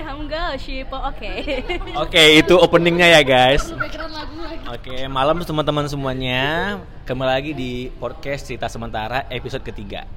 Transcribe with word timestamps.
hamga 0.00 0.56
shipo. 0.56 0.96
Oke. 0.96 1.60
Oke, 2.00 2.22
itu 2.40 2.54
openingnya 2.56 3.12
ya 3.18 3.20
guys. 3.20 3.68
Oke, 4.72 5.04
malam 5.12 5.44
teman-teman 5.44 5.84
semuanya. 5.90 6.80
Kembali 7.04 7.28
lagi 7.28 7.52
di 7.52 7.92
podcast 8.00 8.48
cerita 8.48 8.72
sementara 8.72 9.28
episode 9.28 9.60
ketiga. 9.60 10.08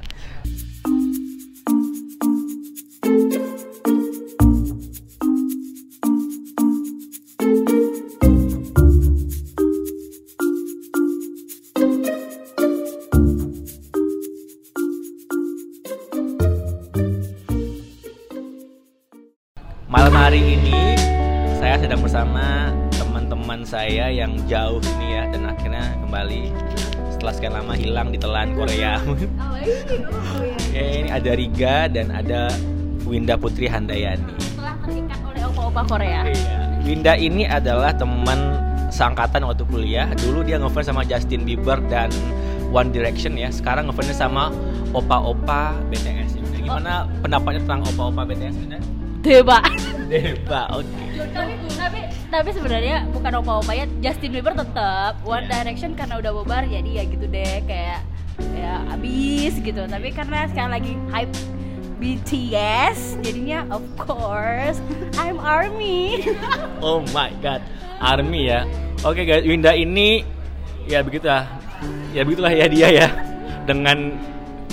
Bersama 22.16 22.72
teman-teman 22.96 23.60
saya 23.68 24.08
yang 24.08 24.40
jauh 24.48 24.80
ini 24.80 25.20
ya 25.20 25.28
dan 25.36 25.52
akhirnya 25.52 26.00
kembali 26.00 26.48
setelah 27.12 27.34
sekian 27.36 27.54
lama 27.60 27.76
hilang 27.76 28.08
ditelan 28.08 28.56
Korea. 28.56 28.96
Oh, 29.04 30.40
Oke, 30.40 30.80
ini 31.04 31.12
ada 31.12 31.32
Riga 31.36 31.92
dan 31.92 32.16
ada 32.16 32.56
Winda 33.04 33.36
Putri 33.36 33.68
Handayani. 33.68 34.32
Setelah 34.40 34.80
terikat 34.88 35.20
oleh 35.28 35.44
opa-opa 35.44 35.82
Korea. 35.92 36.24
Iya. 36.32 36.88
Winda 36.88 37.20
ini 37.20 37.44
adalah 37.52 37.92
teman 37.92 38.64
seangkatan 38.96 39.44
waktu 39.44 39.68
kuliah. 39.68 40.08
Dulu 40.16 40.48
dia 40.48 40.56
ngefans 40.56 40.88
sama 40.88 41.04
Justin 41.04 41.44
Bieber 41.44 41.84
dan 41.92 42.16
One 42.72 42.96
Direction 42.96 43.36
ya. 43.36 43.52
Sekarang 43.52 43.92
ngefansnya 43.92 44.16
sama 44.16 44.56
opa-opa 44.96 45.76
BTS. 45.92 46.40
Gimana 46.64 47.12
pendapatnya 47.20 47.60
tentang 47.68 47.84
opa-opa 47.92 48.24
BTS? 48.24 48.56
Deba. 49.20 49.60
Deba, 50.06 50.70
oke. 50.70 50.86
tapi 51.34 51.54
tapi 51.74 52.00
tapi 52.30 52.50
sebenarnya 52.54 53.10
bukan 53.10 53.42
opa-opa 53.42 53.74
ya 53.74 53.86
Justin 54.02 54.38
Bieber 54.38 54.54
tetap 54.54 55.18
One 55.26 55.46
Iya. 55.46 55.66
Direction 55.66 55.98
karena 55.98 56.22
udah 56.22 56.32
bubar 56.32 56.64
jadi 56.64 57.02
ya 57.02 57.04
gitu 57.10 57.26
deh 57.26 57.64
kayak 57.66 58.06
ya 58.54 58.84
abis 58.92 59.58
gitu 59.60 59.82
tapi 59.88 60.12
karena 60.12 60.46
sekarang 60.52 60.72
lagi 60.76 60.94
hype 61.10 61.34
BTS 61.96 63.24
jadinya 63.24 63.64
of 63.72 63.82
course 63.96 64.78
I'm 65.16 65.40
ARMY 65.40 66.28
Oh 66.86 67.02
my 67.16 67.32
god, 67.40 67.64
Army 67.98 68.52
ya. 68.52 68.68
Oke 69.02 69.24
guys, 69.24 69.42
Winda 69.42 69.72
ini 69.72 70.22
ya 70.86 71.02
begitulah, 71.02 71.48
ya 72.12 72.22
begitulah 72.22 72.54
ya 72.54 72.66
dia 72.68 72.88
ya 72.92 73.08
dengan 73.66 74.14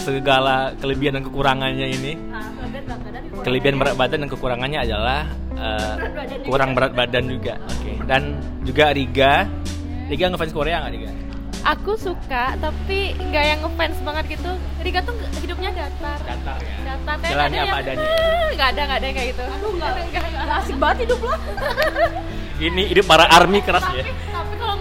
segala 0.02 0.74
kelebihan 0.82 1.22
dan 1.22 1.24
kekurangannya 1.24 1.86
ini. 1.94 2.12
Kelebihan 3.42 3.78
berat 3.78 3.94
badan 3.96 4.18
dan 4.26 4.30
kekurangannya 4.30 4.80
adalah 4.82 5.26
eh, 5.54 5.94
kurang 6.46 6.74
berat 6.74 6.92
badan 6.92 7.24
juga. 7.30 7.58
Oke. 7.62 7.92
Dan 8.04 8.38
juga 8.66 8.91
Riga. 8.91 9.46
Riga 10.10 10.26
ngefans 10.28 10.52
Korea 10.52 10.82
nggak 10.82 10.92
Riga? 10.92 11.10
Aku 11.62 11.94
suka 11.94 12.58
tapi 12.58 13.14
nggak 13.14 13.44
yang 13.46 13.60
ngefans 13.62 13.96
banget 14.02 14.24
gitu. 14.38 14.50
Riga 14.82 15.00
tuh 15.06 15.14
hidupnya 15.38 15.70
datar. 15.70 16.18
Datar 16.26 16.58
ya. 16.58 16.74
Datar 16.82 17.16
Jalannya 17.22 17.60
nggak 17.62 17.70
apa 17.70 17.78
ada 17.78 17.91
adanya. 17.94 18.02
yang, 18.02 18.18
"Ah," 18.18 18.50
nggak 18.52 18.68
ada 18.68 18.80
nggak 18.82 18.98
ada 18.98 19.06
yang 19.06 19.16
kayak 19.16 19.28
gitu. 19.30 19.44
Aduh 19.46 19.70
nggak 19.78 19.92
Gak 20.52 20.60
asik 20.68 20.76
banget 20.76 20.96
hidup 21.08 21.20
lo 21.24 21.32
Ini 22.60 22.82
hidup 22.92 23.06
para 23.08 23.24
Army 23.30 23.58
keras 23.64 23.86
ya. 23.94 24.04
Tapi 24.04 24.31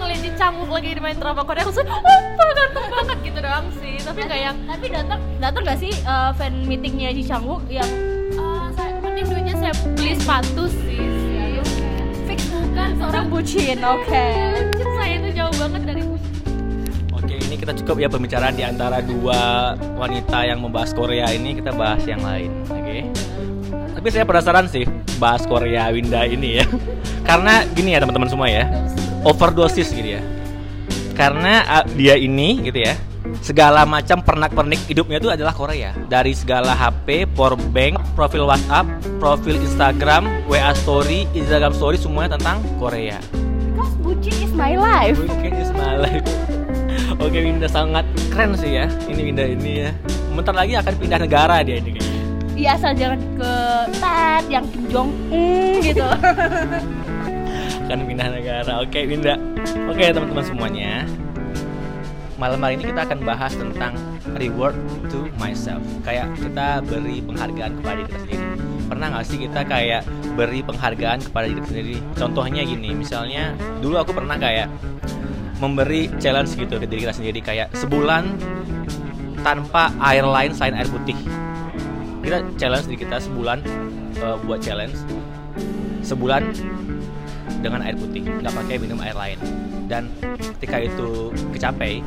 ngeliat 0.02 0.22
di 0.26 0.30
canggung 0.34 0.70
lagi 0.70 0.90
di 0.92 1.00
main 1.00 1.16
drama 1.16 1.46
Korea 1.46 1.64
suka, 1.70 1.94
oh 1.94 2.50
ganteng 2.58 2.86
banget 2.90 3.18
gitu 3.22 3.38
doang 3.38 3.66
sih. 3.78 3.94
Tapi 4.02 4.20
nggak 4.26 4.40
yang 4.42 4.56
tapi 4.66 4.86
datang 4.90 5.20
datang 5.38 5.62
gak 5.62 5.78
sih 5.78 5.92
eh, 5.94 6.30
fan 6.34 6.52
meetingnya 6.66 7.14
Ji 7.14 7.22
Changwook 7.22 7.62
yang 7.70 7.86
eh, 8.34 8.66
saya 8.74 8.98
penting 8.98 9.24
duitnya 9.30 9.54
saya 9.58 9.72
beli 9.94 10.12
sepatu 10.18 10.64
sih. 10.66 11.00
fix 12.26 12.46
bukan 12.50 12.90
seorang 12.98 13.26
bucin 13.28 13.78
oke 13.82 14.26
Anjir, 14.62 14.88
saya 14.96 15.12
itu 15.20 15.28
jauh 15.36 15.54
banget 15.58 15.82
dari 15.86 16.02
Oke, 17.12 17.38
ini 17.38 17.54
kita 17.54 17.70
cukup 17.78 18.02
ya 18.02 18.08
pembicaraan 18.10 18.58
di 18.58 18.66
antara 18.66 18.98
dua 18.98 19.72
wanita 19.94 20.42
yang 20.42 20.58
membahas 20.58 20.90
Korea 20.90 21.30
ini 21.30 21.54
kita 21.54 21.70
bahas 21.70 22.02
yang 22.02 22.18
lain, 22.18 22.50
oke? 22.66 22.98
Tapi 23.94 24.08
saya 24.10 24.26
penasaran 24.26 24.66
sih 24.66 24.82
bahas 25.22 25.46
Korea 25.46 25.86
Winda 25.94 26.26
ini 26.26 26.58
ya, 26.58 26.66
karena 27.30 27.62
gini 27.78 27.94
ya 27.94 28.02
teman-teman 28.02 28.26
semua 28.26 28.50
ya, 28.50 28.66
overdosis 29.22 29.90
gitu 29.90 30.18
ya. 30.18 30.22
Karena 31.12 31.62
ah, 31.68 31.84
dia 31.84 32.16
ini 32.16 32.64
gitu 32.64 32.82
ya, 32.82 32.96
segala 33.44 33.84
macam 33.84 34.24
pernak-pernik 34.24 34.88
hidupnya 34.88 35.20
itu 35.20 35.28
adalah 35.28 35.52
Korea. 35.52 35.92
Dari 36.08 36.32
segala 36.32 36.72
HP, 36.72 37.28
powerbank, 37.36 38.00
profil 38.16 38.48
WhatsApp, 38.48 38.88
profil 39.20 39.60
Instagram, 39.60 40.26
WA 40.48 40.72
Story, 40.72 41.28
Instagram 41.36 41.76
Story 41.76 42.00
semuanya 42.00 42.40
tentang 42.40 42.64
Korea. 42.80 43.20
because 43.72 43.96
bucin 44.04 44.36
is 44.44 44.52
my 44.52 44.76
life 44.76 45.16
Mungkin 45.16 45.52
is 45.56 45.70
my 45.72 45.96
life. 45.96 46.26
Oke 47.24 47.38
Winda 47.40 47.68
sangat 47.68 48.04
keren 48.32 48.52
sih 48.56 48.76
ya 48.76 48.86
Ini 49.08 49.20
Winda 49.32 49.44
ini 49.44 49.72
ya 49.86 49.90
Bentar 50.32 50.52
lagi 50.56 50.76
akan 50.76 50.92
pindah 50.96 51.18
negara 51.20 51.60
dia 51.64 51.80
ini 51.80 51.96
kayaknya 51.96 52.20
Iya 52.52 52.70
asal 52.76 52.92
jangan 52.92 53.20
ke 53.36 53.52
Tat 53.96 54.44
yang 54.52 54.64
Kim 54.68 54.84
Jong 54.92 55.10
Un 55.32 55.80
gitu 55.80 56.04
Akan 57.86 58.06
pindah 58.06 58.28
negara. 58.30 58.72
Oke 58.78 59.04
Winda. 59.04 59.34
Oke 59.90 60.14
teman-teman 60.14 60.44
semuanya. 60.46 61.04
Malam 62.38 62.58
hari 62.58 62.74
ini 62.74 62.90
kita 62.90 63.06
akan 63.06 63.22
bahas 63.22 63.54
tentang 63.54 63.94
Reward 64.34 64.74
to 65.10 65.30
myself. 65.38 65.82
Kayak 66.02 66.34
kita 66.38 66.82
beri 66.82 67.22
penghargaan 67.22 67.78
kepada 67.78 67.96
diri 68.02 68.08
kita 68.10 68.20
sendiri. 68.26 68.46
Pernah 68.90 69.06
gak 69.14 69.24
sih 69.30 69.38
kita 69.40 69.60
kayak 69.62 70.02
beri 70.34 70.60
penghargaan 70.66 71.18
kepada 71.22 71.46
diri 71.46 71.62
sendiri? 71.64 71.96
Contohnya 72.12 72.60
gini 72.66 72.92
Misalnya 72.92 73.54
dulu 73.78 73.96
aku 74.02 74.12
pernah 74.12 74.34
kayak 74.36 74.66
Memberi 75.62 76.10
challenge 76.18 76.58
gitu 76.58 76.74
ke 76.82 76.86
diri 76.90 77.06
kita 77.06 77.14
sendiri. 77.14 77.38
Kayak 77.38 77.70
sebulan 77.78 78.34
tanpa 79.46 79.94
air 80.02 80.26
lain 80.26 80.50
selain 80.50 80.74
air 80.74 80.90
putih. 80.90 81.14
Kita 82.26 82.42
challenge 82.58 82.90
diri 82.90 82.98
kita 83.06 83.22
sebulan 83.22 83.62
eh, 84.18 84.36
buat 84.42 84.58
challenge. 84.58 84.98
Sebulan 86.02 86.42
dengan 87.62 87.80
air 87.86 87.94
putih 87.94 88.26
nggak 88.26 88.52
pakai 88.52 88.76
minum 88.82 88.98
air 89.00 89.16
lain. 89.16 89.38
Dan 89.86 90.10
ketika 90.58 90.82
itu 90.82 91.30
kecapai 91.54 92.02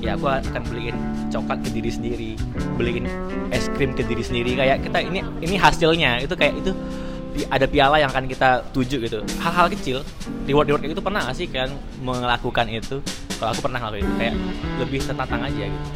ya 0.00 0.16
aku 0.16 0.28
akan 0.28 0.62
beliin 0.68 0.96
coklat 1.28 1.60
ke 1.60 1.70
diri 1.76 1.90
sendiri 1.92 2.32
beliin 2.80 3.04
es 3.52 3.68
krim 3.72 3.96
ke 3.96 4.04
diri 4.04 4.20
sendiri. 4.20 4.60
Kayak 4.60 4.84
kita 4.84 4.98
ini 5.00 5.24
ini 5.40 5.56
hasilnya. 5.56 6.20
Itu 6.20 6.36
kayak 6.36 6.60
itu 6.60 6.76
ada 7.48 7.64
piala 7.64 7.96
yang 7.96 8.10
akan 8.12 8.28
kita 8.28 8.64
tuju 8.76 8.96
gitu. 9.00 9.20
Hal-hal 9.40 9.72
kecil 9.72 10.04
reward 10.44 10.68
reward 10.68 10.84
itu 10.84 11.02
pernah 11.02 11.24
gak 11.24 11.36
sih 11.38 11.46
kalian 11.48 11.72
melakukan 12.02 12.66
itu? 12.68 13.00
Kalau 13.40 13.56
aku 13.56 13.60
pernah 13.64 13.80
ngelakuin 13.80 14.04
itu 14.04 14.14
kayak 14.20 14.36
lebih 14.82 15.00
tertantang 15.00 15.42
aja 15.48 15.64
gitu. 15.64 15.88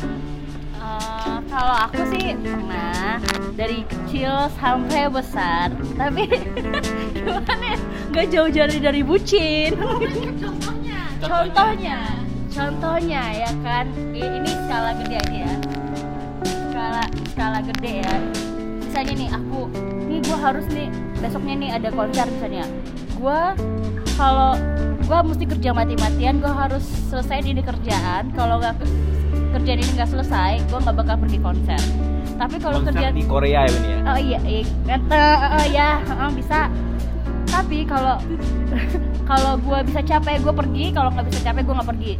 Eh, 0.85 1.39
kalau 1.49 1.75
aku 1.89 2.01
sih 2.13 2.37
pernah 2.37 3.17
dari 3.57 3.83
kecil 3.89 4.53
sampai 4.61 5.09
besar. 5.09 5.73
Tapi 5.97 6.29
gimana 7.15 7.65
ya 7.65 7.79
nggak 8.15 8.31
jauh-jauh 8.31 8.79
dari 8.79 9.03
bucin. 9.03 9.75
Contohnya. 10.39 10.99
contohnya. 11.19 11.99
Contohnya 12.55 13.23
ya 13.35 13.51
kan? 13.67 13.91
Ini 14.15 14.51
skala 14.55 14.95
gede 15.03 15.17
aja 15.19 15.39
ya. 15.51 15.55
Skala 16.47 17.03
skala 17.35 17.59
gede 17.75 18.07
ya. 18.07 18.15
Misalnya 18.87 19.15
nih 19.19 19.31
aku 19.35 19.61
nih 20.07 20.19
gue 20.23 20.39
harus 20.39 20.67
nih 20.71 20.87
besoknya 21.19 21.55
nih 21.59 21.71
ada 21.75 21.89
konser 21.91 22.27
misalnya. 22.31 22.65
Gue 23.19 23.41
kalau 24.15 24.55
gue 25.03 25.19
mesti 25.35 25.45
kerja 25.51 25.71
mati-matian 25.75 26.39
gue 26.39 26.53
harus 26.55 26.87
selesai 27.11 27.43
ini 27.43 27.67
kerjaan. 27.67 28.31
Kalau 28.39 28.63
nggak 28.63 28.79
ke- 28.79 28.95
kerjaan 29.59 29.83
ini 29.83 29.91
nggak 29.99 30.11
selesai 30.15 30.63
gue 30.71 30.79
nggak 30.79 30.97
bakal 31.03 31.19
pergi 31.19 31.39
konser. 31.43 31.83
Tapi 32.39 32.63
kalau 32.63 32.79
kerjaan 32.79 33.15
di 33.19 33.27
Korea 33.27 33.67
ya 33.67 33.75
ini 33.75 33.89
ya? 33.91 33.99
Oh 34.07 34.19
iya, 34.19 34.39
iya. 34.43 34.63
Kata, 34.87 35.25
oh, 35.55 35.67
ya, 35.71 35.91
oh, 36.03 36.31
bisa. 36.35 36.67
Tapi 37.55 37.87
kalau 37.87 38.19
kalau 39.31 39.53
gue 39.63 39.79
bisa 39.87 40.01
capek, 40.03 40.43
gue 40.43 40.55
pergi. 40.55 40.85
Kalau 40.91 41.15
nggak 41.15 41.27
bisa 41.31 41.41
capek, 41.47 41.63
gue 41.63 41.75
nggak 41.79 41.91
pergi. 41.95 42.13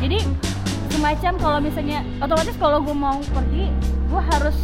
Jadi 0.00 0.18
semacam 0.88 1.32
kalau 1.36 1.58
misalnya 1.60 2.00
otomatis 2.24 2.56
kalau 2.56 2.78
gue 2.80 2.96
mau 2.96 3.20
pergi, 3.20 3.68
gue 4.08 4.22
harus 4.32 4.56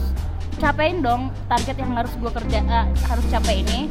capein 0.58 1.04
dong 1.04 1.30
target 1.46 1.76
yang 1.78 1.92
harus 1.94 2.10
gue 2.18 2.30
kerja 2.32 2.58
eh, 2.64 2.86
harus 3.04 3.24
capai 3.28 3.60
ini. 3.60 3.84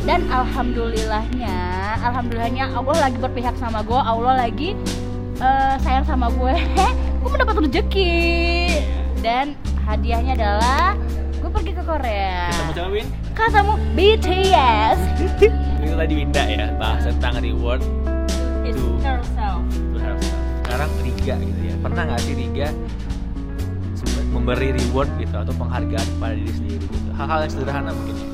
Dan 0.00 0.26
alhamdulillahnya, 0.32 1.56
alhamdulillahnya 2.00 2.72
Allah 2.72 2.96
lagi 3.04 3.18
berpihak 3.20 3.54
sama 3.60 3.84
gue, 3.86 4.00
Allah 4.00 4.42
lagi 4.42 4.74
eh, 5.38 5.74
sayang 5.86 6.04
sama 6.04 6.34
gue. 6.34 6.54
gue 7.22 7.30
mendapat 7.30 7.62
rezeki. 7.70 8.26
Dan 9.20 9.54
hadiahnya 9.86 10.34
adalah 10.34 10.96
gue 11.40 11.50
pergi 11.52 11.72
ke 11.76 11.82
Korea 11.84 12.48
ketemu 12.70 12.96
siapa 13.02 13.29
Win? 13.40 13.48
ketemu 13.48 13.74
BTS 13.96 14.98
itu 15.80 15.94
tadi 15.96 16.12
Winda 16.12 16.42
ya 16.44 16.66
bahas 16.76 17.08
tentang 17.08 17.40
reward 17.40 17.80
It's 18.68 18.76
Tuh. 18.76 19.00
herself 19.00 19.64
to 19.72 19.96
herself. 19.96 20.40
sekarang 20.64 20.90
Riga 21.00 21.34
gitu 21.40 21.62
ya 21.64 21.74
pernah 21.80 22.02
nggak 22.04 22.20
sih 22.20 22.34
Riga 22.36 22.68
memberi 24.30 24.70
reward 24.76 25.10
gitu 25.18 25.34
atau 25.34 25.52
penghargaan 25.58 26.06
kepada 26.16 26.34
diri 26.38 26.52
sendiri 26.54 26.84
gitu 26.86 27.08
hal-hal 27.16 27.38
yang 27.42 27.52
sederhana 27.52 27.90
mungkin 27.90 28.14
ya 28.14 28.28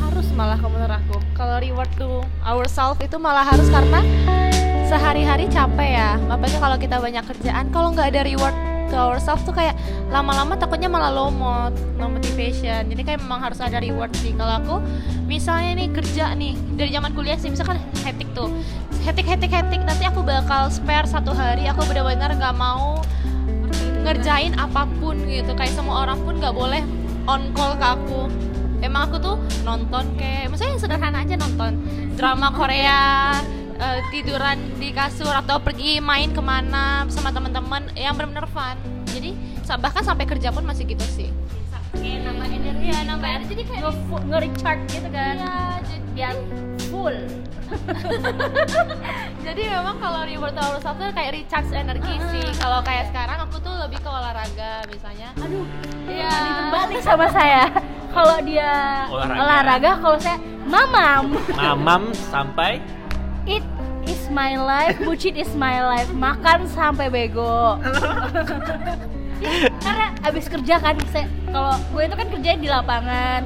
harus 0.00 0.26
malah 0.32 0.56
kalau 0.56 0.72
menurut 0.72 0.94
aku 0.96 1.16
kalau 1.36 1.56
reward 1.60 1.90
to 2.00 2.08
ourselves 2.46 2.98
itu 3.04 3.16
malah 3.20 3.44
harus 3.44 3.68
karena 3.68 4.00
sehari-hari 4.86 5.50
capek 5.50 5.98
ya 5.98 6.10
apalagi 6.30 6.56
kalau 6.62 6.76
kita 6.78 6.96
banyak 7.02 7.24
kerjaan 7.26 7.66
kalau 7.74 7.92
nggak 7.92 8.14
ada 8.14 8.22
reward 8.24 8.56
to 8.90 8.96
ourselves 8.96 9.42
tuh 9.42 9.54
kayak 9.54 9.74
lama-lama 10.08 10.54
takutnya 10.54 10.86
malah 10.86 11.10
low 11.10 11.30
mood, 11.30 11.74
low 11.98 12.10
motivation. 12.10 12.86
Jadi 12.86 13.02
kayak 13.02 13.20
memang 13.22 13.42
harus 13.42 13.58
ada 13.58 13.82
reward 13.82 14.10
sih. 14.18 14.32
Kalau 14.34 14.54
aku 14.62 14.76
misalnya 15.26 15.82
nih 15.82 15.88
kerja 15.90 16.34
nih 16.38 16.54
dari 16.78 16.90
zaman 16.94 17.10
kuliah 17.12 17.38
sih 17.38 17.50
misalkan 17.50 17.82
hectic 18.06 18.30
tuh, 18.32 18.50
hectic 19.02 19.26
hectic 19.26 19.50
hectic 19.50 19.82
nanti 19.82 20.06
aku 20.06 20.22
bakal 20.22 20.70
spare 20.70 21.06
satu 21.06 21.34
hari 21.34 21.66
aku 21.66 21.82
benar-benar 21.90 22.34
nggak 22.34 22.54
mau 22.54 23.02
ngerjain 24.06 24.54
apa 24.58 24.86
pun 25.02 25.18
gitu. 25.26 25.50
Kayak 25.58 25.74
semua 25.74 26.06
orang 26.06 26.22
pun 26.22 26.38
nggak 26.38 26.54
boleh 26.54 26.82
on 27.26 27.50
call 27.54 27.74
ke 27.74 27.86
aku. 27.86 28.30
Emang 28.84 29.10
aku 29.10 29.16
tuh 29.18 29.36
nonton 29.66 30.14
kayak 30.14 30.52
misalnya 30.52 30.78
sederhana 30.78 31.26
aja 31.26 31.34
nonton. 31.34 31.80
Drama 32.14 32.48
Korea 32.54 33.34
eh, 33.76 34.00
tiduran 34.08 34.56
di 34.74 34.90
kasur 34.90 35.30
atau 35.30 35.58
pergi 35.58 35.98
main 35.98 36.28
ke 36.28 36.40
mana 36.40 37.04
sama 37.06 37.28
teman-teman 37.28 37.92
yang 37.92 38.12
benar-benar 38.12 38.46
fun. 38.46 38.76
Jadi 39.06 39.32
bahkan 39.76 40.00
sampai 40.00 40.24
kerja 40.24 40.48
pun 40.48 40.62
masih 40.62 40.84
gitu 40.84 41.04
sih. 41.06 41.28
Kayak 41.92 42.24
nambah 42.24 42.46
energi 42.46 42.84
Iya, 42.86 42.98
nambah 43.04 43.28
energi. 43.28 43.50
Jadi 43.50 43.62
kayak- 43.64 43.84
nge- 43.84 44.24
nge-recharge 44.26 44.84
gitu 44.90 45.08
kan. 45.10 45.34
Iya, 45.34 45.54
jadi, 45.82 46.04
biar 46.12 46.34
full. 46.86 47.16
Jadi 49.42 49.62
memang 49.64 49.96
kalau 49.98 50.22
reward 50.22 50.54
ourselves 50.54 50.98
tuh 50.98 51.10
kayak 51.10 51.30
recharge 51.34 51.70
energi 51.72 52.14
sih. 52.30 52.46
Kalau 52.56 52.78
kayak 52.80 53.10
sekarang 53.10 53.38
aku 53.42 53.58
tuh 53.58 53.74
lebih 53.76 53.98
ke 53.98 54.06
olahraga 54.06 54.86
misalnya. 54.86 55.28
Aduh 55.36 55.66
Iya. 56.06 56.34
balik 56.68 57.00
sama 57.00 57.26
saya. 57.28 57.66
Kalau 58.10 58.38
dia 58.40 58.70
Olahraga. 59.08 59.40
olahraga, 59.42 59.90
kalau 59.98 60.18
saya 60.18 60.38
mamam. 60.64 61.24
Mamam 61.52 62.02
sampai 62.24 62.78
is 64.06 64.22
my 64.30 64.56
life 64.56 64.96
bucin 65.02 65.34
is 65.36 65.50
my 65.58 65.82
life. 65.82 66.10
Makan 66.14 66.66
sampai 66.70 67.10
bego. 67.10 67.76
Ya, 69.36 69.68
karena 69.84 70.16
abis 70.24 70.48
kerja 70.48 70.80
kan 70.80 70.96
saya 71.12 71.28
kalau 71.52 71.76
gue 71.76 72.02
itu 72.08 72.16
kan 72.16 72.28
kerja 72.32 72.50
di 72.56 72.68
lapangan. 72.72 73.44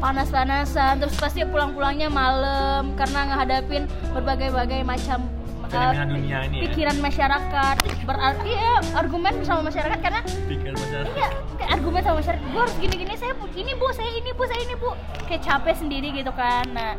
Panas-panasan 0.00 1.04
terus 1.04 1.12
pasti 1.20 1.44
pulang-pulangnya 1.44 2.08
malam 2.08 2.96
karena 2.96 3.28
ngehadapin 3.28 3.84
berbagai-bagai 4.16 4.88
macam 4.88 5.28
fenomena 5.68 6.04
dunia 6.06 6.38
ini 6.48 6.56
ya. 6.56 6.62
pikiran 6.68 6.96
masyarakat. 7.04 7.76
Berarti 8.08 8.50
ya 8.56 8.74
argumen 8.96 9.34
sama 9.44 9.68
masyarakat 9.68 9.98
karena 10.00 10.20
pikir 10.48 10.72
masyarakat. 10.72 11.12
iya 11.12 11.28
kayak 11.60 11.70
argumen 11.76 12.00
sama 12.00 12.16
masyarakat. 12.24 12.44
Gue 12.48 12.62
harus 12.64 12.76
gini-gini 12.80 13.14
saya 13.20 13.32
bu 13.36 13.46
ini 13.52 13.72
bu 13.76 13.86
saya 13.92 14.10
ini 14.16 14.30
bu 14.32 14.42
saya 14.48 14.60
ini 14.64 14.74
bu. 14.80 14.90
Kayak 15.28 15.42
capek 15.44 15.74
sendiri 15.76 16.08
gitu 16.16 16.32
kan. 16.32 16.64
Nah 16.72 16.96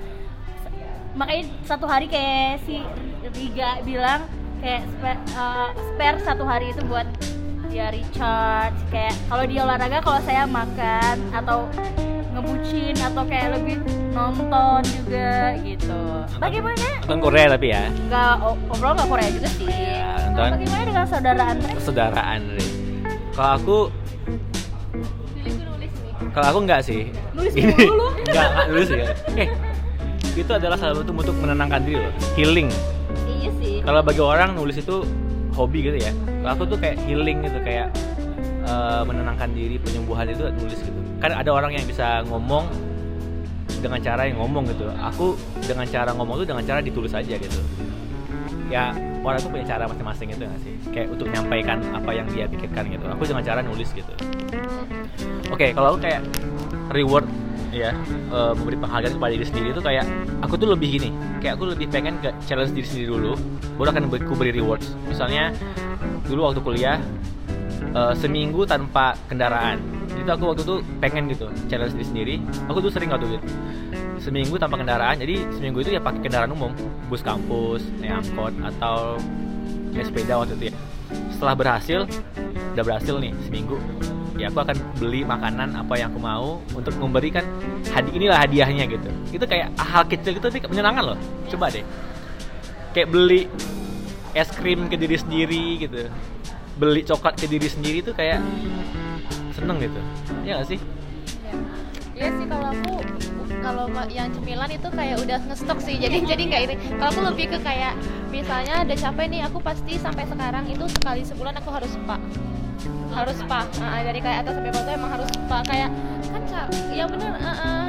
makanya 1.18 1.44
satu 1.66 1.86
hari 1.86 2.06
kayak 2.06 2.62
si 2.64 2.86
Riga 3.28 3.82
bilang 3.84 4.24
kayak 4.58 4.88
spare, 4.88 5.20
uh, 5.36 5.70
spare 5.74 6.18
satu 6.22 6.44
hari 6.44 6.72
itu 6.72 6.82
buat 6.86 7.06
dia 7.68 7.92
recharge. 7.92 8.78
Kayak 8.88 9.14
kalau 9.28 9.44
dia 9.44 9.62
olahraga 9.62 9.98
kalau 10.00 10.20
saya 10.24 10.48
makan 10.48 11.16
atau 11.30 11.68
ngebucin 12.32 12.96
atau 12.96 13.24
kayak 13.26 13.60
lebih 13.60 13.76
nonton 14.14 14.82
juga 14.86 15.58
gitu. 15.60 16.02
Bagaimana? 16.38 16.86
Nonton 17.04 17.20
Korea 17.20 17.46
tapi 17.52 17.68
ya? 17.70 17.84
Nggak 18.08 18.32
overall 18.72 18.94
nggak 18.96 19.10
Korea 19.10 19.30
juga 19.30 19.50
sih. 19.52 19.68
Iya, 19.68 19.98
Nah, 19.98 20.18
nonton. 20.32 20.50
bagaimana 20.56 20.84
dengan 20.86 21.06
saudara 21.06 21.44
Andre 21.50 21.72
persaudaraan 21.74 22.42
Re. 22.54 22.66
kalau 23.34 23.52
aku 23.58 23.78
kalau 26.32 26.48
aku 26.48 26.60
enggak 26.64 26.82
sih. 26.82 27.02
Nulis 27.34 27.54
dulu 27.54 28.08
enggak 28.22 28.48
nulis 28.70 28.90
ya. 28.90 29.06
Eh 29.36 29.48
itu 30.44 30.52
adalah 30.54 30.78
salah 30.78 31.02
satu 31.02 31.12
bentuk 31.14 31.36
menenangkan 31.40 31.82
diri 31.86 31.98
loh 32.02 32.14
healing. 32.38 32.70
Iya 33.26 33.50
sih. 33.58 33.76
Kalau 33.82 34.02
bagi 34.06 34.22
orang 34.22 34.54
nulis 34.54 34.78
itu 34.78 35.06
hobi 35.58 35.90
gitu 35.90 35.98
ya. 35.98 36.12
Kalau 36.14 36.52
aku 36.54 36.64
tuh 36.70 36.78
kayak 36.78 37.02
healing 37.06 37.42
gitu 37.42 37.60
kayak 37.66 37.88
eh, 38.66 39.02
menenangkan 39.04 39.50
diri 39.52 39.82
penyembuhan 39.82 40.30
itu 40.30 40.46
nulis 40.54 40.80
gitu. 40.80 41.00
Kan 41.18 41.34
ada 41.34 41.50
orang 41.50 41.74
yang 41.74 41.86
bisa 41.90 42.22
ngomong 42.30 42.70
dengan 43.82 44.00
cara 44.02 44.30
yang 44.30 44.38
ngomong 44.42 44.70
gitu. 44.70 44.86
Aku 45.14 45.38
dengan 45.66 45.86
cara 45.90 46.14
ngomong 46.14 46.46
tuh 46.46 46.48
dengan 46.50 46.64
cara 46.66 46.80
ditulis 46.82 47.14
aja 47.14 47.36
gitu. 47.38 47.60
Ya 48.68 48.94
orang 49.24 49.40
tuh 49.44 49.52
punya 49.52 49.66
cara 49.68 49.88
masing-masing 49.90 50.28
itu 50.36 50.44
nggak 50.46 50.62
sih? 50.62 50.74
Kayak 50.94 51.08
untuk 51.18 51.26
menyampaikan 51.34 51.78
apa 51.94 52.12
yang 52.14 52.28
dia 52.30 52.46
pikirkan 52.46 52.90
gitu. 52.94 53.06
Aku 53.10 53.24
dengan 53.26 53.44
cara 53.44 53.60
nulis 53.66 53.90
gitu. 53.92 54.14
Oke 55.50 55.74
kalau 55.74 55.96
aku 55.96 56.06
kayak 56.06 56.22
reward 56.92 57.26
ya 57.78 57.92
eh, 58.34 58.52
memberi 58.58 58.78
penghargaan 58.82 59.14
kepada 59.18 59.32
diri 59.34 59.46
sendiri 59.46 59.68
itu 59.72 59.82
kayak 59.84 60.06
aku 60.42 60.54
tuh 60.58 60.68
lebih 60.74 61.00
gini 61.00 61.10
kayak 61.40 61.54
aku 61.60 61.70
lebih 61.74 61.88
pengen 61.94 62.18
ke 62.20 62.30
challenge 62.50 62.74
diri 62.74 62.88
sendiri 62.88 63.08
dulu 63.14 63.34
baru 63.78 63.94
akan 63.94 64.04
aku 64.10 64.34
beri 64.34 64.52
rewards. 64.58 64.98
Misalnya 65.06 65.54
dulu 66.26 66.50
waktu 66.50 66.60
kuliah 66.66 66.98
eh, 67.94 68.14
seminggu 68.18 68.66
tanpa 68.66 69.14
kendaraan. 69.30 69.78
Itu 70.18 70.30
aku 70.34 70.44
waktu 70.52 70.66
itu 70.66 70.76
pengen 70.98 71.30
gitu 71.30 71.48
challenge 71.70 71.94
diri 71.94 72.08
sendiri. 72.10 72.36
Aku 72.68 72.82
tuh 72.82 72.90
sering 72.90 73.14
waktu 73.14 73.38
gitu 73.38 73.46
seminggu 74.18 74.60
tanpa 74.60 74.76
kendaraan 74.82 75.16
jadi 75.24 75.40
seminggu 75.56 75.88
itu 75.88 75.96
ya 75.96 76.02
pakai 76.04 76.20
kendaraan 76.20 76.52
umum 76.52 76.76
bus 77.08 77.24
kampus 77.24 77.86
naik 78.04 78.20
angkot 78.20 78.52
atau 78.60 79.16
naik 79.96 80.10
sepeda 80.10 80.42
waktu 80.42 80.60
itu 80.60 80.66
ya. 80.68 80.76
Setelah 81.32 81.56
berhasil 81.56 82.00
udah 82.76 82.84
berhasil 82.84 83.16
nih 83.22 83.32
seminggu 83.48 83.80
ya 84.38 84.54
aku 84.54 84.62
akan 84.62 84.78
beli 85.02 85.26
makanan 85.26 85.74
apa 85.74 85.94
yang 85.98 86.14
aku 86.14 86.22
mau 86.22 86.62
untuk 86.78 86.94
memberikan 87.02 87.44
hadi 87.90 88.14
inilah 88.14 88.38
hadiahnya 88.46 88.86
gitu. 88.86 89.10
Itu 89.34 89.46
kayak 89.50 89.74
hal 89.82 90.06
kecil 90.06 90.38
gitu 90.38 90.46
tapi 90.46 90.62
menyenangkan 90.70 91.14
loh. 91.14 91.20
Coba 91.50 91.74
deh. 91.74 91.84
Kayak 92.94 93.10
beli 93.10 93.50
es 94.38 94.50
krim 94.54 94.86
ke 94.88 94.96
diri 94.96 95.18
sendiri 95.18 95.82
gitu. 95.82 96.08
Beli 96.78 97.02
coklat 97.02 97.36
ke 97.42 97.50
diri 97.50 97.66
sendiri 97.66 98.06
itu 98.06 98.14
kayak 98.14 98.38
seneng 99.58 99.82
gitu. 99.82 100.00
Ya 100.46 100.62
gak 100.62 100.70
sih? 100.70 100.80
Iya 102.14 102.30
sih 102.34 102.46
kalau 102.46 102.70
aku 102.70 102.94
kalau 103.62 103.86
yang 104.08 104.30
cemilan 104.34 104.70
itu 104.72 104.88
kayak 104.92 105.18
udah 105.22 105.40
ngestok 105.50 105.80
sih. 105.82 105.96
Jadi 105.98 106.24
jadi 106.26 106.42
nggak 106.48 106.62
ini. 106.70 106.76
Kalau 106.98 107.10
aku 107.12 107.22
lebih 107.34 107.46
ke 107.56 107.60
kayak 107.62 107.94
misalnya 108.30 108.84
ada 108.86 108.96
capek 108.96 109.26
nih 109.32 109.42
aku 109.48 109.58
pasti 109.62 109.98
sampai 109.98 110.24
sekarang 110.30 110.66
itu 110.70 110.86
sekali 110.92 111.22
sebulan 111.26 111.56
aku 111.60 111.70
harus 111.74 111.92
spa. 111.92 112.18
Harus 113.12 113.38
spa. 113.42 113.66
Nah, 113.82 114.02
dari 114.04 114.20
kayak 114.22 114.46
atas 114.46 114.54
sampai 114.58 114.72
bawah 114.72 114.94
emang 114.94 115.12
harus 115.18 115.30
spa. 115.34 115.58
Kayak 115.66 115.90
kan 116.28 116.42
ca- 116.48 116.70
ya 116.94 117.06
bener 117.10 117.34
uh 117.34 117.50
-uh. 117.50 117.88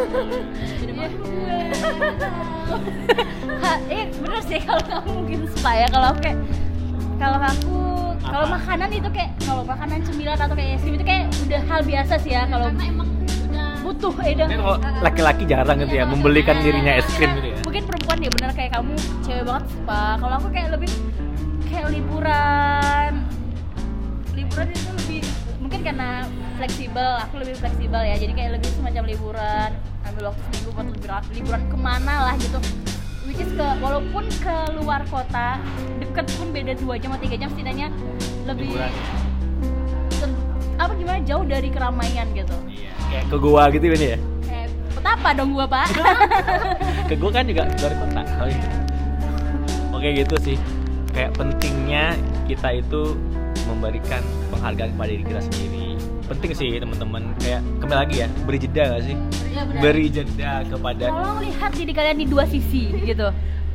Iya. 0.80 1.08
Ha, 3.60 3.72
eh 3.90 4.04
bener 4.16 4.40
sih 4.46 4.60
kalau 4.62 4.82
kamu 4.86 5.10
mungkin 5.12 5.40
spa 5.52 5.72
ya. 5.76 5.86
Kalau 5.90 6.06
aku 6.14 6.20
kayak 6.24 6.38
kalau 7.20 7.38
aku 7.40 7.76
kalau 8.20 8.46
makanan 8.46 8.90
itu 8.94 9.08
kayak 9.12 9.30
kalau 9.44 9.62
makanan 9.66 9.98
cemilan 10.06 10.38
atau 10.38 10.54
kayak 10.56 10.78
es 10.78 10.82
krim 10.86 10.94
itu 10.96 11.04
kayak 11.04 11.24
udah 11.44 11.60
hal 11.68 11.80
biasa 11.84 12.14
sih 12.22 12.32
ya. 12.32 12.46
Kalau 12.48 12.70
Tapi 13.90 14.54
kalau 14.54 14.76
laki-laki 15.02 15.42
jarang 15.44 15.76
gitu 15.82 15.94
ya 15.94 16.04
membelikan 16.06 16.56
dirinya 16.62 16.92
es 16.94 17.06
krim 17.14 17.30
gitu 17.38 17.48
ya. 17.50 17.56
Mungkin 17.66 17.82
perempuan 17.86 18.18
ya 18.22 18.30
bener 18.30 18.50
kayak 18.54 18.70
kamu 18.78 18.94
cewek 19.26 19.44
banget 19.44 19.64
spa 19.70 20.02
kalau 20.18 20.34
aku 20.38 20.48
kayak 20.54 20.68
lebih 20.74 20.90
kayak 21.66 21.88
liburan. 21.90 23.12
Liburan 24.34 24.66
itu 24.70 24.88
lebih 24.94 25.20
mungkin 25.58 25.80
karena 25.82 26.08
fleksibel 26.56 27.10
aku 27.18 27.34
lebih 27.42 27.54
fleksibel 27.58 28.00
ya. 28.00 28.14
Jadi 28.14 28.32
kayak 28.34 28.50
lebih 28.60 28.70
semacam 28.78 29.02
liburan 29.06 29.70
ambil 30.06 30.22
waktu 30.32 30.42
seminggu 30.48 30.70
buat 30.72 30.86
liburan, 30.90 31.22
liburan 31.34 31.62
ke 31.66 31.76
mana 31.76 32.14
lah 32.30 32.34
gitu. 32.38 32.58
Which 33.28 33.38
is 33.38 33.52
ke 33.54 33.66
walaupun 33.78 34.26
ke 34.42 34.56
luar 34.74 35.06
kota 35.06 35.58
deket 36.02 36.26
pun 36.34 36.50
beda 36.50 36.74
dua 36.78 36.98
jam 36.98 37.14
atau 37.14 37.22
tiga 37.22 37.36
jam 37.38 37.48
setidaknya 37.54 37.86
lebih 38.42 38.74
Liburan. 38.74 38.90
ten- 40.18 40.40
apa 40.80 40.92
gimana 40.98 41.20
jauh 41.22 41.44
dari 41.46 41.68
keramaian 41.70 42.26
gitu. 42.34 42.56
Iya, 42.66 42.90
kayak 43.10 43.24
ke 43.26 43.36
gua 43.36 43.62
gitu 43.74 43.84
ini 43.90 44.06
ya? 44.14 44.18
Kayak 44.46 44.68
petapa 44.94 45.28
dong 45.34 45.50
gua 45.52 45.66
pak. 45.66 45.86
Ke 47.10 47.14
gua 47.18 47.30
kan 47.34 47.44
juga 47.50 47.66
dari 47.74 47.96
kota. 47.98 48.22
Oh, 48.38 48.46
iya. 48.46 48.66
oke 49.90 50.08
gitu 50.14 50.36
sih. 50.38 50.56
Kayak 51.10 51.34
pentingnya 51.34 52.14
kita 52.46 52.78
itu 52.78 53.18
memberikan 53.66 54.22
penghargaan 54.54 54.94
kepada 54.94 55.10
diri 55.10 55.24
kita 55.26 55.42
sendiri. 55.42 55.86
Penting 56.30 56.52
sih 56.54 56.70
teman-teman. 56.78 57.34
Kayak 57.42 57.66
kembali 57.82 57.98
lagi 57.98 58.16
ya 58.22 58.28
beri 58.46 58.58
jeda 58.62 58.82
gak 58.94 59.02
sih? 59.02 59.16
Benar. 59.50 59.82
beri 59.82 60.06
jeda 60.06 60.52
kepada 60.62 61.06
tolong 61.10 61.42
lihat 61.42 61.70
diri 61.74 61.92
kalian 61.92 62.16
di 62.22 62.26
dua 62.30 62.44
sisi 62.46 62.94
gitu. 63.02 63.28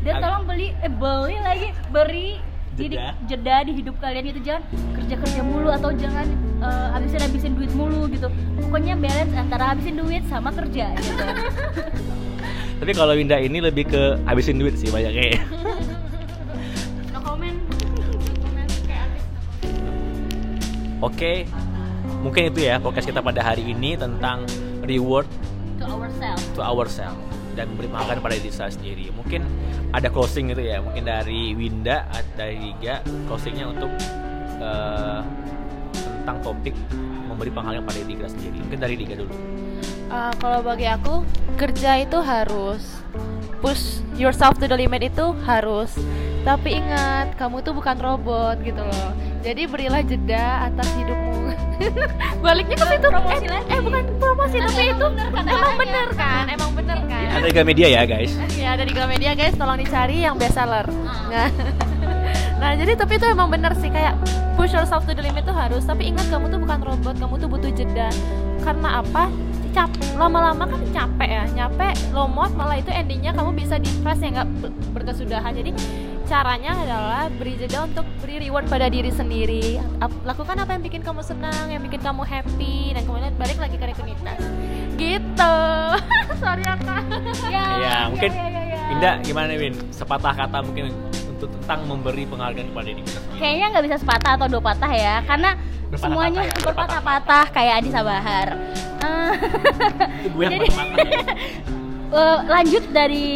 Dan 0.08 0.14
tolong 0.24 0.48
beli 0.48 0.72
eh 0.80 0.92
beli 0.92 1.36
lagi 1.44 1.70
beri 1.92 2.40
di- 2.76 3.00
Jeda. 3.26 3.56
di 3.64 3.72
hidup 3.72 3.96
kalian 3.98 4.26
itu 4.28 4.40
jangan 4.44 4.64
kerja 4.96 5.16
kerja 5.16 5.42
mulu 5.42 5.72
atau 5.72 5.96
jangan 5.96 6.28
eh, 6.60 6.88
habisin 6.92 7.22
habisin 7.24 7.52
duit 7.56 7.72
mulu 7.72 8.12
gitu. 8.12 8.28
Pokoknya 8.60 9.00
balance 9.00 9.34
antara 9.34 9.72
habisin 9.72 9.96
duit 9.96 10.24
sama 10.28 10.52
kerja 10.52 10.92
gitu. 11.00 11.24
Tapi 12.84 12.92
kalau 12.92 13.16
Winda 13.16 13.40
ini 13.40 13.64
lebih 13.64 13.88
ke 13.88 14.20
habisin 14.28 14.60
duit 14.60 14.76
sih 14.76 14.92
no 17.16 17.20
comment. 17.24 17.56
Oke, 21.00 21.46
mungkin 22.26 22.50
itu 22.50 22.66
ya 22.66 22.82
podcast 22.82 23.06
kita 23.06 23.22
pada 23.22 23.40
hari 23.40 23.72
ini 23.72 23.94
tentang 23.94 24.44
reward 24.84 25.30
to 25.78 25.86
ourselves. 25.86 26.44
to 26.58 26.62
ourselves 26.66 27.22
dan 27.54 27.70
beri 27.78 27.88
makan 27.88 28.20
pada 28.20 28.36
diri 28.36 28.50
saya 28.52 28.74
sendiri. 28.74 29.14
Mungkin 29.14 29.45
ada 29.94 30.08
closing 30.10 30.54
gitu 30.54 30.64
ya, 30.66 30.82
mungkin 30.82 31.06
dari 31.06 31.54
Winda, 31.54 32.08
dari 32.34 32.72
Riga, 32.72 33.04
closingnya 33.30 33.70
untuk 33.70 33.92
eh, 34.62 35.22
tentang 36.26 36.38
topik 36.42 36.74
memberi 37.30 37.52
penghargaan 37.54 37.86
pada 37.86 38.00
diri 38.02 38.18
sendiri. 38.26 38.58
Mungkin 38.66 38.80
dari 38.82 38.96
Riga 38.98 39.16
dulu. 39.20 39.34
Uh, 40.06 40.30
kalau 40.38 40.62
bagi 40.62 40.86
aku 40.86 41.26
kerja 41.58 41.98
itu 42.06 42.22
harus 42.22 43.02
push 43.66 44.06
yourself 44.16 44.54
to 44.62 44.70
the 44.70 44.78
limit 44.78 45.02
itu 45.02 45.34
harus 45.44 45.98
tapi 46.46 46.78
ingat 46.78 47.34
kamu 47.42 47.66
tuh 47.66 47.74
bukan 47.74 47.98
robot 47.98 48.62
gitu 48.62 48.86
loh 48.86 49.10
jadi 49.42 49.66
berilah 49.66 50.06
jeda 50.06 50.70
atas 50.70 50.86
hidupmu 50.94 51.35
baliknya 52.44 52.76
ke 52.76 52.86
situ. 52.88 53.08
Promosi 53.08 53.46
eh, 53.46 53.50
lagi. 53.50 53.68
eh 53.70 53.80
bukan 53.80 54.04
promosi 54.18 54.58
tapi 54.58 54.82
Emang 54.82 54.90
itu 54.92 55.06
bener 55.06 55.30
kan? 55.30 55.46
Emang 55.46 55.74
bener 55.76 56.08
kan? 56.14 56.46
Emang 56.48 56.72
bener 56.74 57.00
kan? 57.06 57.28
Ada 57.32 57.46
Riga 57.46 57.64
Media 57.64 57.88
ya 57.90 58.02
guys. 58.04 58.32
ya 58.56 58.68
ada 58.74 58.84
di 58.84 58.94
Gramedia 58.94 59.32
guys. 59.34 59.54
Tolong 59.54 59.78
dicari 59.78 60.24
yang 60.24 60.36
best 60.36 60.56
seller. 60.56 60.86
Ah. 60.88 61.28
nah, 61.30 61.50
nah 62.62 62.72
jadi 62.74 62.96
tapi 62.96 63.18
itu 63.18 63.26
emang 63.26 63.50
bener 63.50 63.76
sih. 63.76 63.90
Kayak 63.90 64.16
push 64.56 64.72
yourself 64.72 65.04
to 65.04 65.12
the 65.12 65.22
limit 65.22 65.44
tuh 65.44 65.56
harus. 65.56 65.84
Tapi 65.84 66.08
ingat 66.08 66.28
kamu 66.28 66.48
tuh 66.48 66.60
bukan 66.60 66.80
robot. 66.82 67.16
Kamu 67.18 67.34
tuh 67.38 67.48
butuh 67.48 67.72
jeda. 67.72 68.10
Karena 68.64 69.04
apa? 69.04 69.28
Cap 69.76 69.92
lama-lama 70.16 70.64
kan 70.64 70.80
capek 70.96 71.30
ya. 71.30 71.44
Nyampe 71.52 71.88
lomot 72.16 72.48
malah 72.56 72.80
itu 72.80 72.88
endingnya 72.90 73.36
kamu 73.36 73.52
bisa 73.52 73.76
di 73.76 73.92
stress 73.92 74.24
ya. 74.24 74.32
Nggak 74.32 74.48
ber- 74.64 74.76
berkesudahan. 74.96 75.52
Jadi 75.52 75.72
caranya 76.26 76.74
adalah 76.76 77.24
beri 77.30 77.54
jeda 77.56 77.86
untuk 77.86 78.02
beri 78.18 78.42
reward 78.42 78.66
pada 78.66 78.88
diri 78.88 79.10
sendiri 79.10 79.78
lakukan 80.24 80.58
apa 80.58 80.74
yang 80.74 80.84
bikin 80.84 81.00
kamu 81.00 81.22
senang 81.22 81.70
yang 81.70 81.80
bikin 81.80 82.02
kamu 82.02 82.22
happy 82.24 82.92
dan 82.92 83.06
kemudian 83.06 83.34
balik 83.36 83.56
lagi 83.56 83.76
ke 83.76 83.86
rutinitas 83.86 84.42
gitu 84.96 85.58
sorry 86.42 86.64
ya 86.64 86.76
kak 86.76 87.04
ya, 87.46 87.66
Ya, 87.86 87.98
mungkin 88.08 88.32
ya, 88.32 88.46
ya, 88.48 88.62
ya. 88.68 88.82
Indah 88.88 89.14
gimana 89.22 89.46
nih 89.48 89.60
Win? 89.62 89.76
Sepatah 89.90 90.34
kata 90.36 90.62
mungkin 90.62 90.90
untuk 91.28 91.50
tentang 91.54 91.86
memberi 91.86 92.24
penghargaan 92.24 92.68
kepada 92.70 92.88
diri 92.88 93.02
kita 93.02 93.20
sendiri. 93.20 93.38
kayaknya 93.38 93.66
nggak 93.70 93.86
bisa 93.86 93.98
sepatah 94.00 94.32
atau 94.34 94.48
dua 94.48 94.64
patah 94.64 94.92
ya 94.92 95.16
karena 95.24 95.50
Berpatah-patah 95.86 96.02
semuanya 96.02 96.42
ya, 96.44 96.54
berpatah-patah 96.60 97.46
kayak 97.52 97.74
Adi 97.78 97.90
Sabahar 97.90 98.48
Eh, 98.98 99.32
gue 100.28 100.42
yang 100.42 100.52
Jadi- 100.56 100.70
patah-patah 100.72 101.06
ya. 101.06 101.24
eh, 102.10 102.38
lanjut 102.48 102.84
dari 102.90 103.30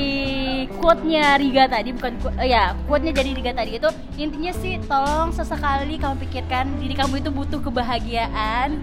quote-nya 0.71 1.35
Riga 1.35 1.65
tadi 1.65 1.89
bukan 1.91 2.13
quote, 2.19 2.37
eh, 2.37 2.47
ya 2.47 2.77
quote-nya 2.85 3.11
dari 3.11 3.31
Riga 3.31 3.51
tadi 3.51 3.75
itu 3.75 3.89
intinya 4.15 4.53
sih 4.53 4.77
tolong 4.83 5.29
sesekali 5.29 5.97
kamu 5.97 6.15
pikirkan 6.19 6.77
diri 6.77 6.93
kamu 6.93 7.19
itu 7.19 7.29
butuh 7.29 7.59
kebahagiaan. 7.59 8.77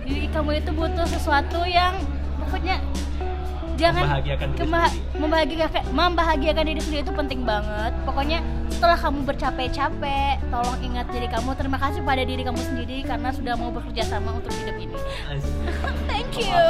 Diri 0.00 0.28
kamu 0.28 0.50
itu 0.56 0.70
butuh 0.70 1.06
sesuatu 1.06 1.64
yang 1.64 1.96
pokoknya 2.38 2.78
jangan 3.74 4.06
Membahagiakan 4.06 4.46
diri 4.46 4.58
kema- 4.60 4.86
sendiri. 4.86 5.18
membahagiakan 5.18 5.82
membahagiakan 5.90 6.64
diri 6.64 6.80
sendiri 6.80 7.02
itu 7.02 7.12
penting 7.12 7.40
banget. 7.42 7.92
Pokoknya 8.04 8.38
setelah 8.70 8.94
kamu 8.96 9.18
bercapek-capek 9.24 10.34
tolong 10.46 10.78
ingat 10.80 11.06
diri 11.10 11.26
kamu 11.26 11.50
terima 11.54 11.78
kasih 11.78 12.00
pada 12.00 12.22
diri 12.22 12.42
kamu 12.42 12.60
sendiri 12.60 13.02
karena 13.02 13.28
sudah 13.30 13.54
mau 13.54 13.70
bekerja 13.70 14.06
sama 14.06 14.30
untuk 14.32 14.52
hidup 14.54 14.76
ini. 14.78 14.98
Thank 16.10 16.38
you. 16.38 16.62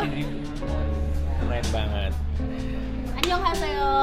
Keren 1.40 1.66
banget. 1.70 2.12
Annyeonghaseyo. 3.34 3.94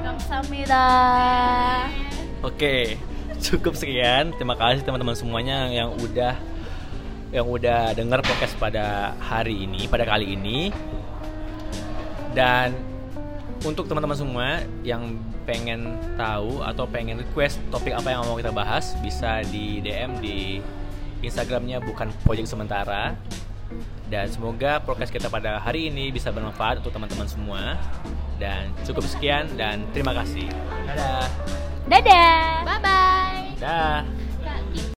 Kamsahamnida. 0.00 0.86
Oke, 2.40 2.96
cukup 3.36 3.76
sekian. 3.76 4.32
Terima 4.32 4.56
kasih 4.56 4.80
teman-teman 4.80 5.12
semuanya 5.12 5.68
yang 5.68 5.92
udah 5.92 6.32
yang 7.28 7.44
udah 7.44 7.92
dengar 7.92 8.24
podcast 8.24 8.56
pada 8.56 9.12
hari 9.20 9.68
ini, 9.68 9.84
pada 9.92 10.08
kali 10.08 10.32
ini. 10.32 10.72
Dan 12.32 12.72
untuk 13.60 13.84
teman-teman 13.84 14.16
semua 14.16 14.64
yang 14.80 15.20
pengen 15.44 16.00
tahu 16.16 16.64
atau 16.64 16.88
pengen 16.88 17.20
request 17.20 17.60
topik 17.68 17.92
apa 17.92 18.08
yang 18.16 18.24
mau 18.24 18.40
kita 18.40 18.56
bahas 18.56 18.96
bisa 19.04 19.44
di 19.52 19.84
DM 19.84 20.16
di 20.24 20.64
Instagramnya 21.20 21.84
bukan 21.84 22.08
project 22.24 22.48
sementara 22.56 23.12
dan 24.08 24.26
semoga 24.32 24.80
podcast 24.80 25.12
kita 25.12 25.28
pada 25.28 25.60
hari 25.60 25.92
ini 25.92 26.08
bisa 26.08 26.32
bermanfaat 26.32 26.80
untuk 26.80 26.92
teman-teman 26.92 27.28
semua. 27.28 27.76
Dan 28.40 28.72
cukup 28.86 29.04
sekian 29.04 29.50
dan 29.58 29.84
terima 29.92 30.16
kasih. 30.16 30.48
Dadah. 30.88 31.26
Dadah. 31.88 32.40
Bye 32.64 32.80
bye. 32.80 33.44
Dadah. 33.60 34.17